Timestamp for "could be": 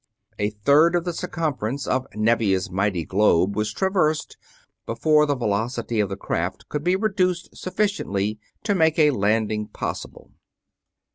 6.69-6.95